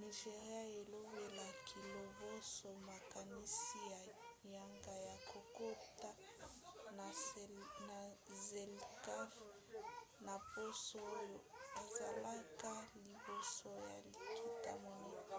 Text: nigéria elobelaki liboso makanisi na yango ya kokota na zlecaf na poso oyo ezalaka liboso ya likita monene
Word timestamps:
nigéria 0.00 0.62
elobelaki 0.80 1.78
liboso 1.94 2.68
makanisi 2.88 3.80
na 3.92 4.00
yango 4.54 4.92
ya 5.08 5.16
kokota 5.30 6.10
na 7.86 7.98
zlecaf 8.42 9.32
na 10.26 10.34
poso 10.50 10.98
oyo 11.18 11.38
ezalaka 11.82 12.72
liboso 13.06 13.68
ya 13.88 13.96
likita 14.12 14.72
monene 14.82 15.30